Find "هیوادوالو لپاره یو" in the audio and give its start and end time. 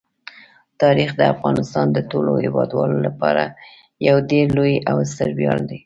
2.45-4.17